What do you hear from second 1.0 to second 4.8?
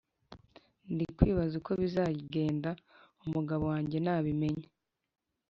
kwibaza uko bizagenda umugabo wanjye nabimenya,